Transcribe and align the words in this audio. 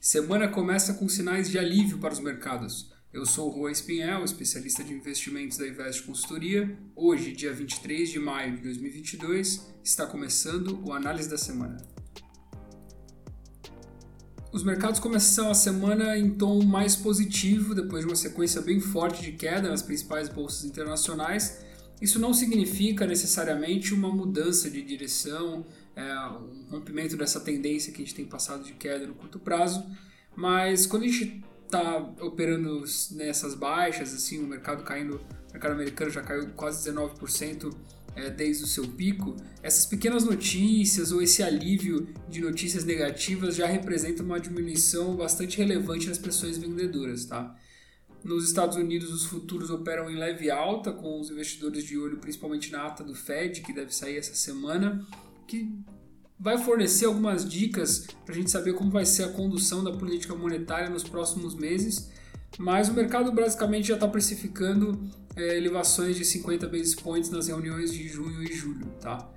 Semana 0.00 0.48
começa 0.48 0.94
com 0.94 1.06
sinais 1.10 1.50
de 1.50 1.58
alívio 1.58 1.98
para 1.98 2.14
os 2.14 2.20
mercados. 2.20 2.90
Eu 3.12 3.26
sou 3.26 3.50
o 3.50 3.54
Juan 3.54 3.70
Espinhel, 3.70 4.24
especialista 4.24 4.82
de 4.82 4.94
investimentos 4.94 5.58
da 5.58 5.68
Invest 5.68 6.04
Consultoria. 6.04 6.74
Hoje, 6.96 7.32
dia 7.32 7.52
23 7.52 8.08
de 8.08 8.18
maio 8.18 8.56
de 8.56 8.62
2022, 8.62 9.60
está 9.84 10.06
começando 10.06 10.82
o 10.88 10.94
Análise 10.94 11.28
da 11.28 11.36
Semana. 11.36 11.76
Os 14.50 14.64
mercados 14.64 15.00
começam 15.00 15.50
a 15.50 15.54
semana 15.54 16.16
em 16.16 16.30
tom 16.30 16.64
mais 16.64 16.96
positivo, 16.96 17.74
depois 17.74 18.02
de 18.02 18.10
uma 18.10 18.16
sequência 18.16 18.62
bem 18.62 18.80
forte 18.80 19.20
de 19.20 19.32
queda 19.32 19.68
nas 19.68 19.82
principais 19.82 20.30
bolsas 20.30 20.64
internacionais. 20.64 21.60
Isso 22.00 22.18
não 22.18 22.32
significa 22.32 23.06
necessariamente 23.06 23.92
uma 23.92 24.10
mudança 24.10 24.70
de 24.70 24.80
direção, 24.80 25.66
é, 25.96 26.14
um 26.28 26.66
rompimento 26.70 27.16
dessa 27.16 27.40
tendência 27.40 27.92
que 27.92 28.02
a 28.02 28.04
gente 28.04 28.14
tem 28.14 28.24
passado 28.24 28.64
de 28.64 28.72
queda 28.72 29.06
no 29.06 29.14
curto 29.14 29.38
prazo, 29.38 29.84
mas 30.34 30.86
quando 30.86 31.04
a 31.04 31.08
gente 31.08 31.44
está 31.64 31.98
operando 32.20 32.82
nessas 33.12 33.54
baixas, 33.54 34.12
assim, 34.14 34.42
o 34.42 34.46
mercado 34.46 34.82
caindo, 34.82 35.20
o 35.48 35.52
mercado 35.52 35.72
americano 35.72 36.10
já 36.10 36.22
caiu 36.22 36.48
quase 36.50 36.90
19% 36.90 37.74
é, 38.16 38.30
desde 38.30 38.64
o 38.64 38.66
seu 38.66 38.86
pico, 38.88 39.36
essas 39.62 39.86
pequenas 39.86 40.24
notícias 40.24 41.12
ou 41.12 41.22
esse 41.22 41.42
alívio 41.42 42.08
de 42.28 42.40
notícias 42.40 42.84
negativas 42.84 43.54
já 43.54 43.66
representam 43.66 44.26
uma 44.26 44.40
diminuição 44.40 45.14
bastante 45.16 45.58
relevante 45.58 46.08
nas 46.08 46.18
pressões 46.18 46.58
vendedoras, 46.58 47.24
tá? 47.24 47.56
Nos 48.22 48.46
Estados 48.46 48.76
Unidos, 48.76 49.10
os 49.12 49.24
futuros 49.24 49.70
operam 49.70 50.10
em 50.10 50.16
leve 50.16 50.50
alta, 50.50 50.92
com 50.92 51.18
os 51.20 51.30
investidores 51.30 51.84
de 51.84 51.96
olho 51.96 52.18
principalmente 52.18 52.70
na 52.70 52.86
ata 52.86 53.02
do 53.02 53.14
Fed, 53.14 53.62
que 53.62 53.72
deve 53.72 53.94
sair 53.94 54.18
essa 54.18 54.34
semana, 54.34 55.06
que 55.50 55.68
vai 56.38 56.56
fornecer 56.56 57.06
algumas 57.06 57.46
dicas 57.46 58.06
para 58.24 58.34
a 58.34 58.38
gente 58.38 58.50
saber 58.50 58.72
como 58.74 58.88
vai 58.88 59.04
ser 59.04 59.24
a 59.24 59.28
condução 59.30 59.82
da 59.82 59.92
política 59.92 60.32
monetária 60.32 60.88
nos 60.88 61.02
próximos 61.02 61.56
meses. 61.56 62.08
Mas 62.56 62.88
o 62.88 62.94
mercado 62.94 63.32
basicamente 63.32 63.88
já 63.88 63.94
está 63.94 64.06
precificando 64.06 65.10
é, 65.34 65.56
elevações 65.56 66.16
de 66.16 66.24
50 66.24 66.68
basis 66.68 66.94
points 66.94 67.30
nas 67.30 67.48
reuniões 67.48 67.92
de 67.92 68.08
junho 68.08 68.42
e 68.44 68.52
julho. 68.52 68.86
Tá? 69.00 69.28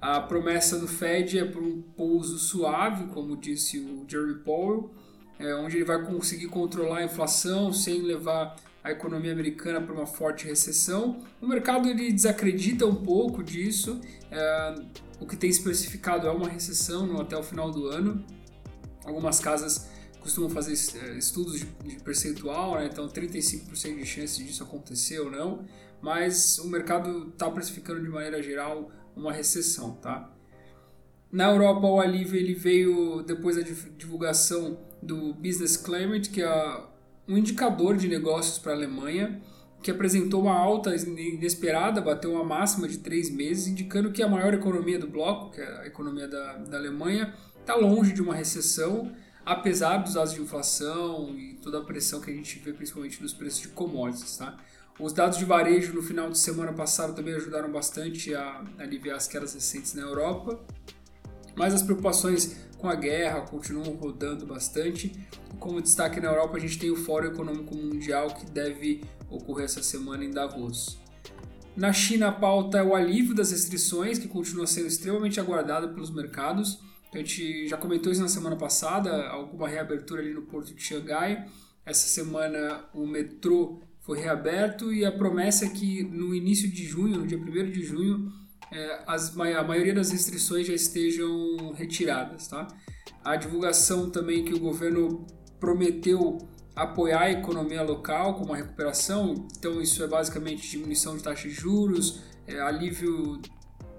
A 0.00 0.20
promessa 0.20 0.76
do 0.78 0.88
Fed 0.88 1.38
é 1.38 1.44
por 1.44 1.62
um 1.62 1.80
pouso 1.80 2.38
suave, 2.38 3.06
como 3.12 3.36
disse 3.36 3.78
o 3.78 4.04
Jerry 4.08 4.40
Powell, 4.40 4.90
é, 5.38 5.54
onde 5.54 5.76
ele 5.76 5.84
vai 5.84 6.04
conseguir 6.04 6.48
controlar 6.48 6.98
a 6.98 7.04
inflação 7.04 7.72
sem 7.72 8.02
levar 8.02 8.56
a 8.82 8.90
economia 8.90 9.32
americana 9.32 9.80
para 9.80 9.94
uma 9.94 10.06
forte 10.06 10.46
recessão. 10.46 11.22
O 11.40 11.46
mercado 11.46 11.88
ele 11.88 12.12
desacredita 12.12 12.86
um 12.86 12.94
pouco 12.94 13.42
disso. 13.42 14.00
É, 14.30 14.74
o 15.20 15.26
que 15.26 15.36
tem 15.36 15.50
especificado 15.50 16.26
é 16.26 16.30
uma 16.30 16.48
recessão 16.48 17.20
até 17.20 17.36
o 17.36 17.42
final 17.42 17.70
do 17.70 17.86
ano. 17.86 18.24
Algumas 19.04 19.38
casas 19.38 19.88
costumam 20.20 20.50
fazer 20.50 20.72
é, 20.98 21.18
estudos 21.18 21.58
de, 21.58 21.66
de 21.84 21.96
percentual, 22.02 22.76
né? 22.76 22.88
então 22.90 23.08
35% 23.08 23.96
de 23.96 24.06
chance 24.06 24.42
disso 24.42 24.62
acontecer 24.62 25.18
ou 25.18 25.30
não, 25.30 25.64
mas 26.00 26.58
o 26.58 26.68
mercado 26.68 27.28
está 27.28 27.50
precificando 27.50 28.00
de 28.00 28.08
maneira 28.08 28.42
geral 28.42 28.90
uma 29.16 29.32
recessão. 29.32 29.92
Tá? 29.96 30.30
Na 31.32 31.50
Europa, 31.50 31.86
o 31.86 32.00
alívio 32.00 32.38
ele 32.38 32.54
veio 32.54 33.22
depois 33.22 33.56
da 33.56 33.62
divulgação 33.96 34.78
do 35.02 35.32
Business 35.34 35.76
Climate, 35.76 36.30
que 36.30 36.42
é 36.42 36.90
um 37.30 37.38
indicador 37.38 37.96
de 37.96 38.08
negócios 38.08 38.58
para 38.58 38.72
a 38.72 38.74
Alemanha 38.74 39.40
que 39.82 39.90
apresentou 39.90 40.42
uma 40.42 40.54
alta 40.54 40.94
inesperada, 40.94 42.00
bateu 42.00 42.32
uma 42.32 42.44
máxima 42.44 42.86
de 42.86 42.98
três 42.98 43.30
meses, 43.30 43.66
indicando 43.66 44.12
que 44.12 44.22
a 44.22 44.28
maior 44.28 44.52
economia 44.52 44.98
do 44.98 45.06
bloco, 45.06 45.52
que 45.52 45.60
é 45.60 45.80
a 45.80 45.86
economia 45.86 46.28
da, 46.28 46.58
da 46.58 46.76
Alemanha, 46.76 47.34
está 47.58 47.74
longe 47.74 48.12
de 48.12 48.20
uma 48.20 48.34
recessão, 48.34 49.10
apesar 49.44 49.98
dos 49.98 50.14
dados 50.14 50.34
de 50.34 50.42
inflação 50.42 51.34
e 51.34 51.54
toda 51.62 51.78
a 51.78 51.82
pressão 51.82 52.20
que 52.20 52.30
a 52.30 52.34
gente 52.34 52.58
vê 52.58 52.72
principalmente 52.74 53.22
nos 53.22 53.32
preços 53.32 53.62
de 53.62 53.68
commodities. 53.68 54.36
Tá? 54.36 54.58
Os 54.98 55.14
dados 55.14 55.38
de 55.38 55.46
varejo 55.46 55.94
no 55.94 56.02
final 56.02 56.28
de 56.28 56.38
semana 56.38 56.74
passado 56.74 57.14
também 57.14 57.32
ajudaram 57.34 57.72
bastante 57.72 58.34
a 58.34 58.62
aliviar 58.78 59.16
as 59.16 59.26
quedas 59.26 59.54
recentes 59.54 59.94
na 59.94 60.02
Europa, 60.02 60.60
mas 61.56 61.74
as 61.74 61.82
preocupações 61.82 62.56
com 62.78 62.88
a 62.88 62.94
guerra 62.94 63.42
continuam 63.42 63.94
rodando 63.94 64.46
bastante. 64.46 65.12
Como 65.58 65.80
destaque 65.80 66.20
na 66.20 66.28
Europa, 66.28 66.56
a 66.56 66.60
gente 66.60 66.78
tem 66.78 66.90
o 66.90 66.96
Fórum 66.96 67.28
Econômico 67.28 67.76
Mundial 67.76 68.28
que 68.34 68.46
deve 68.50 69.02
ocorrer 69.28 69.66
essa 69.66 69.82
semana 69.82 70.24
em 70.24 70.30
Davos. 70.30 70.98
Na 71.76 71.92
China, 71.92 72.28
a 72.28 72.32
pauta 72.32 72.78
é 72.78 72.82
o 72.82 72.94
alívio 72.94 73.34
das 73.34 73.52
restrições, 73.52 74.18
que 74.18 74.26
continua 74.26 74.66
sendo 74.66 74.86
extremamente 74.86 75.38
aguardada 75.38 75.88
pelos 75.88 76.10
mercados. 76.10 76.80
A 77.12 77.18
gente 77.18 77.66
já 77.68 77.76
comentou 77.76 78.10
isso 78.10 78.20
na 78.20 78.28
semana 78.28 78.56
passada, 78.56 79.28
alguma 79.28 79.68
reabertura 79.68 80.20
ali 80.20 80.32
no 80.32 80.42
porto 80.42 80.74
de 80.74 80.82
Xangai. 80.82 81.46
Essa 81.84 82.06
semana 82.08 82.84
o 82.94 83.06
metrô 83.06 83.80
foi 84.00 84.18
reaberto 84.18 84.92
e 84.92 85.04
a 85.04 85.12
promessa 85.12 85.66
é 85.66 85.68
que 85.68 86.02
no 86.04 86.34
início 86.34 86.68
de 86.70 86.84
junho, 86.84 87.18
no 87.18 87.26
dia 87.26 87.38
1 87.38 87.70
de 87.70 87.82
junho, 87.82 88.32
é, 88.72 89.02
as, 89.06 89.36
a 89.38 89.62
maioria 89.64 89.94
das 89.94 90.10
restrições 90.10 90.66
já 90.66 90.74
estejam 90.74 91.72
retiradas. 91.72 92.48
Tá? 92.48 92.68
A 93.24 93.36
divulgação 93.36 94.10
também 94.10 94.44
que 94.44 94.54
o 94.54 94.58
governo 94.58 95.26
prometeu 95.58 96.38
apoiar 96.74 97.22
a 97.22 97.30
economia 97.32 97.82
local 97.82 98.34
com 98.34 98.44
uma 98.44 98.56
recuperação, 98.56 99.46
então 99.58 99.80
isso 99.80 100.02
é 100.02 100.06
basicamente 100.06 100.68
diminuição 100.70 101.16
de 101.16 101.22
taxa 101.22 101.48
de 101.48 101.54
juros, 101.54 102.22
é, 102.46 102.60
alívio 102.60 103.40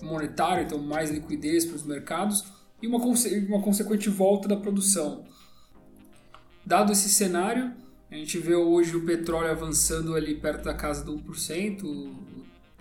monetário, 0.02 0.64
então 0.64 0.80
mais 0.80 1.12
liquidez 1.12 1.66
para 1.66 1.76
os 1.76 1.84
mercados 1.84 2.46
e 2.82 2.88
uma, 2.88 2.98
uma 2.98 3.62
consequente 3.62 4.10
volta 4.10 4.48
da 4.48 4.58
produção. 4.58 5.24
Dado 6.66 6.92
esse 6.92 7.10
cenário, 7.10 7.72
a 8.10 8.16
gente 8.16 8.38
vê 8.40 8.56
hoje 8.56 8.96
o 8.96 9.06
petróleo 9.06 9.52
avançando 9.52 10.16
ali 10.16 10.36
perto 10.36 10.64
da 10.64 10.74
casa 10.74 11.04
do 11.04 11.16
1%, 11.18 12.14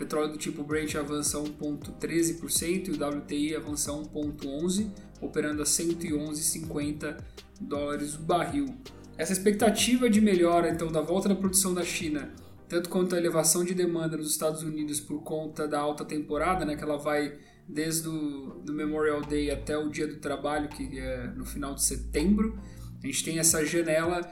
petróleo 0.00 0.32
do 0.32 0.38
tipo 0.38 0.64
Brent 0.64 0.94
avança 0.94 1.38
1,13% 1.38 2.88
e 2.88 2.90
o 2.90 3.18
WTI 3.18 3.54
avança 3.54 3.92
1,11%, 3.92 4.90
operando 5.20 5.60
a 5.60 5.66
111,50 5.66 7.18
dólares 7.60 8.14
o 8.14 8.22
barril. 8.22 8.74
Essa 9.18 9.34
expectativa 9.34 10.08
de 10.08 10.18
melhora 10.18 10.70
então 10.70 10.90
da 10.90 11.02
volta 11.02 11.28
da 11.28 11.34
produção 11.34 11.74
da 11.74 11.84
China, 11.84 12.32
tanto 12.66 12.88
quanto 12.88 13.14
a 13.14 13.18
elevação 13.18 13.62
de 13.62 13.74
demanda 13.74 14.16
nos 14.16 14.30
Estados 14.30 14.62
Unidos 14.62 15.00
por 15.00 15.22
conta 15.22 15.68
da 15.68 15.78
alta 15.78 16.02
temporada, 16.02 16.64
né, 16.64 16.76
que 16.76 16.82
ela 16.82 16.96
vai 16.96 17.36
desde 17.68 18.08
o 18.08 18.62
do 18.64 18.72
Memorial 18.72 19.20
Day 19.20 19.50
até 19.50 19.76
o 19.76 19.90
Dia 19.90 20.06
do 20.06 20.16
Trabalho, 20.16 20.70
que 20.70 20.98
é 20.98 21.26
no 21.36 21.44
final 21.44 21.74
de 21.74 21.84
setembro. 21.84 22.58
A 23.02 23.06
gente 23.06 23.22
tem 23.22 23.38
essa 23.38 23.64
janela 23.66 24.22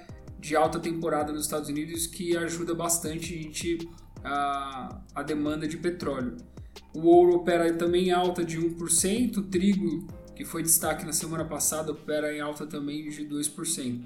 de 0.41 0.57
alta 0.57 0.81
temporada 0.81 1.31
nos 1.31 1.43
Estados 1.43 1.69
Unidos 1.69 2.07
que 2.07 2.35
ajuda 2.37 2.75
bastante 2.75 3.35
a 3.35 3.43
gente 3.43 3.79
a, 4.25 5.01
a 5.15 5.23
demanda 5.23 5.67
de 5.67 5.77
petróleo. 5.77 6.37
O 6.95 7.07
ouro 7.07 7.37
opera 7.37 7.73
também 7.75 8.09
em 8.09 8.11
alta 8.11 8.45
de 8.45 8.59
1%, 8.59 9.37
o 9.39 9.43
trigo, 9.43 10.07
que 10.35 10.45
foi 10.45 10.63
destaque 10.63 11.05
na 11.05 11.13
semana 11.13 11.45
passada, 11.45 11.93
opera 11.93 12.35
em 12.35 12.41
alta 12.41 12.67
também 12.67 13.09
de 13.09 13.25
2%. 13.25 14.05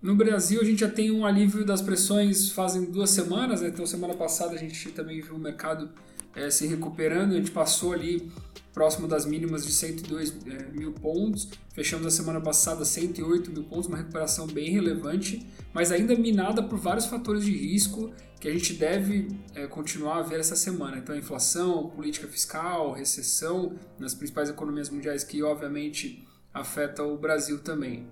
No 0.00 0.14
Brasil, 0.14 0.60
a 0.60 0.64
gente 0.64 0.80
já 0.80 0.88
tem 0.88 1.10
um 1.10 1.26
alívio 1.26 1.64
das 1.64 1.82
pressões 1.82 2.50
fazem 2.50 2.86
duas 2.86 3.10
semanas, 3.10 3.60
né? 3.60 3.68
então 3.68 3.84
semana 3.84 4.14
passada 4.14 4.54
a 4.54 4.58
gente 4.58 4.90
também 4.92 5.20
viu 5.20 5.34
o 5.34 5.38
mercado 5.38 5.90
é, 6.34 6.50
se 6.50 6.66
recuperando, 6.66 7.32
a 7.32 7.36
gente 7.36 7.50
passou 7.50 7.92
ali 7.92 8.30
próximo 8.72 9.08
das 9.08 9.26
mínimas 9.26 9.64
de 9.66 9.72
102 9.72 10.34
é, 10.46 10.72
mil 10.72 10.92
pontos, 10.92 11.48
fechamos 11.74 12.06
a 12.06 12.10
semana 12.10 12.40
passada 12.40 12.84
108 12.84 13.50
mil 13.50 13.64
pontos, 13.64 13.86
uma 13.86 13.96
recuperação 13.96 14.46
bem 14.46 14.70
relevante, 14.70 15.46
mas 15.72 15.90
ainda 15.90 16.14
minada 16.14 16.62
por 16.62 16.78
vários 16.78 17.06
fatores 17.06 17.44
de 17.44 17.52
risco 17.52 18.12
que 18.40 18.48
a 18.48 18.52
gente 18.52 18.72
deve 18.72 19.28
é, 19.54 19.66
continuar 19.66 20.18
a 20.18 20.22
ver 20.22 20.40
essa 20.40 20.56
semana. 20.56 20.96
Então, 20.96 21.14
inflação, 21.14 21.90
política 21.90 22.26
fiscal, 22.26 22.92
recessão 22.92 23.74
nas 23.98 24.14
principais 24.14 24.48
economias 24.48 24.88
mundiais 24.88 25.22
que 25.22 25.42
obviamente 25.42 26.26
afeta 26.52 27.02
o 27.02 27.18
Brasil 27.18 27.58
também. 27.58 28.06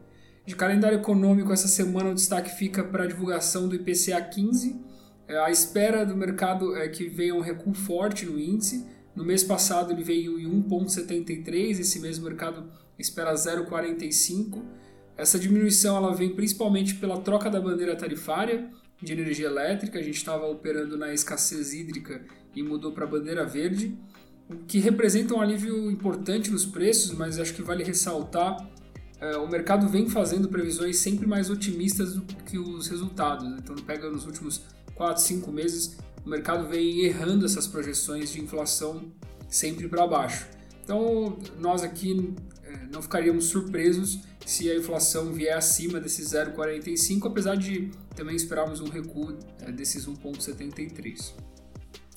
De 0.45 0.55
calendário 0.57 0.99
econômico, 0.99 1.53
essa 1.53 1.69
semana 1.69 2.11
o 2.11 2.15
destaque 2.15 2.51
fica 2.57 2.83
para 2.83 3.05
a 3.05 3.07
divulgação 3.07 3.69
do 3.69 3.75
IPCA 3.75 4.21
15. 4.21 4.81
É, 5.29 5.39
a 5.39 5.51
espera 5.51 6.07
do 6.07 6.17
mercado 6.17 6.75
é 6.75 6.89
que 6.89 7.07
venha 7.07 7.35
um 7.35 7.41
recuo 7.41 7.75
forte 7.75 8.25
no 8.25 8.41
índice, 8.41 8.87
no 9.15 9.25
mês 9.25 9.45
passado 9.45 9.93
ele 9.93 10.03
veio 10.03 10.41
em 10.41 10.47
1,73, 10.63 11.81
esse 11.81 12.01
mês 12.01 12.19
o 12.19 12.23
mercado 12.23 12.65
espera 12.99 13.35
0,45. 13.35 14.63
Essa 15.17 15.39
diminuição 15.39 15.97
ela 15.97 16.15
vem 16.15 16.35
principalmente 16.35 16.95
pela 16.95 17.21
troca 17.21 17.51
da 17.51 17.61
bandeira 17.61 17.95
tarifária 17.95 18.71
de 19.03 19.13
energia 19.13 19.47
elétrica, 19.47 19.99
a 19.99 20.03
gente 20.03 20.17
estava 20.17 20.47
operando 20.47 20.97
na 20.97 21.13
escassez 21.13 21.75
hídrica 21.75 22.25
e 22.55 22.63
mudou 22.63 22.93
para 22.93 23.05
a 23.05 23.09
bandeira 23.09 23.45
verde, 23.45 23.97
o 24.49 24.57
que 24.67 24.79
representa 24.79 25.35
um 25.35 25.41
alívio 25.41 25.91
importante 25.91 26.51
nos 26.51 26.65
preços, 26.65 27.13
mas 27.13 27.39
acho 27.39 27.55
que 27.55 27.63
vale 27.63 27.85
ressaltar 27.85 28.57
é, 29.21 29.37
o 29.37 29.49
mercado 29.49 29.89
vem 29.89 30.09
fazendo 30.09 30.49
previsões 30.49 30.99
sempre 30.99 31.27
mais 31.27 31.51
otimistas 31.51 32.15
do 32.15 32.23
que 32.23 32.57
os 32.57 32.87
resultados. 32.89 33.45
Então, 33.59 33.75
pega 33.77 34.09
nos 34.09 34.25
últimos 34.27 34.63
4, 34.99 35.23
5 35.23 35.51
meses, 35.53 35.97
o 36.27 36.29
mercado 36.29 36.69
vem 36.69 37.05
errando 37.05 37.47
essas 37.47 37.67
projeções 37.67 38.33
de 38.33 38.41
inflação 38.43 39.11
sempre 39.49 39.89
para 39.89 40.07
baixo. 40.07 40.47
Então, 40.83 41.39
nós 41.59 41.83
aqui 41.83 42.35
é, 42.65 42.87
não 42.93 43.01
ficaríamos 43.01 43.47
surpresos 43.47 44.21
se 44.45 44.71
a 44.71 44.77
inflação 44.77 45.33
vier 45.33 45.57
acima 45.57 46.01
desses 46.01 46.33
0,45, 46.33 47.27
apesar 47.27 47.55
de 47.55 47.91
também 48.17 48.35
esperarmos 48.35 48.81
um 48.81 48.89
recuo 48.89 49.39
é, 49.61 49.71
desses 49.71 50.07
1,73. 50.07 51.33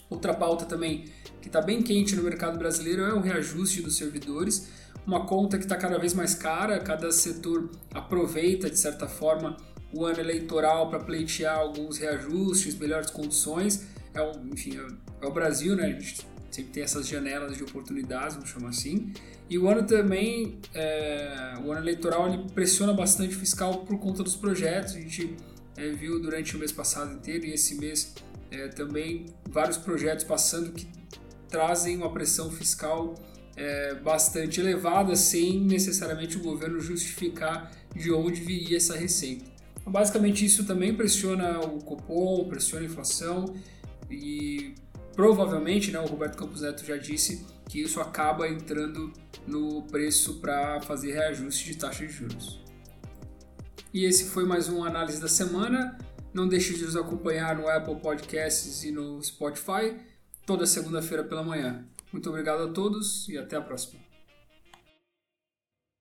Outra 0.09 0.33
pauta 0.33 0.65
também 0.65 1.05
que 1.41 1.47
está 1.47 1.61
bem 1.61 1.81
quente 1.81 2.15
no 2.15 2.23
mercado 2.23 2.57
brasileiro 2.57 3.03
é 3.03 3.13
o 3.13 3.21
reajuste 3.21 3.81
dos 3.81 3.95
servidores, 3.95 4.67
uma 5.05 5.25
conta 5.25 5.57
que 5.57 5.63
está 5.63 5.77
cada 5.77 5.97
vez 5.97 6.13
mais 6.13 6.33
cara, 6.33 6.79
cada 6.79 7.11
setor 7.11 7.71
aproveita 7.93 8.69
de 8.69 8.77
certa 8.77 9.07
forma 9.07 9.57
o 9.93 10.05
ano 10.05 10.19
eleitoral 10.19 10.89
para 10.89 10.99
pleitear 10.99 11.57
alguns 11.57 11.97
reajustes, 11.97 12.75
melhores 12.75 13.09
condições. 13.09 13.87
É 14.13 14.21
o, 14.21 14.31
enfim, 14.51 14.77
é, 14.77 15.25
é 15.25 15.27
o 15.27 15.31
Brasil, 15.31 15.75
né? 15.75 15.85
A 15.85 15.89
gente 15.89 16.25
sempre 16.49 16.71
tem 16.71 16.83
essas 16.83 17.07
janelas 17.07 17.55
de 17.55 17.63
oportunidades, 17.63 18.35
vamos 18.35 18.49
chamar 18.49 18.69
assim. 18.69 19.13
E 19.49 19.57
o 19.57 19.67
ano 19.67 19.85
também, 19.85 20.59
é, 20.73 21.55
o 21.63 21.71
ano 21.71 21.81
eleitoral, 21.81 22.27
ele 22.27 22.45
pressiona 22.53 22.93
bastante 22.93 23.35
o 23.35 23.39
fiscal 23.39 23.79
por 23.79 23.99
conta 23.99 24.23
dos 24.23 24.35
projetos. 24.35 24.95
A 24.95 24.99
gente 24.99 25.35
é, 25.77 25.89
viu 25.89 26.21
durante 26.21 26.55
o 26.55 26.59
mês 26.59 26.71
passado 26.71 27.13
inteiro 27.13 27.45
e 27.45 27.53
esse 27.53 27.75
mês 27.75 28.13
é, 28.49 28.67
também 28.69 29.25
vários 29.49 29.77
projetos 29.77 30.23
passando 30.23 30.71
que 30.71 30.87
trazem 31.49 31.97
uma 31.97 32.11
pressão 32.11 32.49
fiscal 32.49 33.15
é, 33.55 33.95
bastante 33.95 34.61
elevada 34.61 35.15
sem 35.15 35.59
necessariamente 35.59 36.37
o 36.37 36.41
governo 36.41 36.79
justificar 36.79 37.71
de 37.93 38.11
onde 38.11 38.41
viria 38.41 38.77
essa 38.77 38.95
receita. 38.95 39.50
Basicamente 39.85 40.45
isso 40.45 40.65
também 40.65 40.95
pressiona 40.95 41.59
o 41.59 41.83
Copom, 41.83 42.47
pressiona 42.47 42.83
a 42.83 42.85
inflação 42.85 43.55
e 44.09 44.75
provavelmente, 45.15 45.91
né, 45.91 45.99
o 45.99 46.05
Roberto 46.05 46.37
Campos 46.37 46.61
Neto 46.61 46.85
já 46.85 46.97
disse 46.97 47.45
que 47.67 47.81
isso 47.81 47.99
acaba 47.99 48.47
entrando 48.47 49.11
no 49.47 49.83
preço 49.83 50.39
para 50.39 50.81
fazer 50.81 51.13
reajuste 51.13 51.71
de 51.71 51.77
taxa 51.77 52.05
de 52.05 52.13
juros. 52.13 52.61
E 53.93 54.05
esse 54.05 54.25
foi 54.25 54.45
mais 54.45 54.69
um 54.69 54.83
análise 54.83 55.19
da 55.19 55.27
semana. 55.27 55.97
Não 56.33 56.47
deixe 56.47 56.73
de 56.73 56.85
nos 56.85 56.95
acompanhar 56.95 57.57
no 57.57 57.67
Apple 57.67 57.95
Podcasts 57.95 58.83
e 58.83 58.91
no 58.91 59.21
Spotify 59.21 59.97
toda 60.45 60.65
segunda-feira 60.65 61.23
pela 61.23 61.43
manhã. 61.43 61.85
Muito 62.11 62.29
obrigado 62.29 62.63
a 62.63 62.67
todos 62.71 63.27
e 63.27 63.37
até 63.37 63.57
a 63.57 63.61
próxima. 63.61 64.10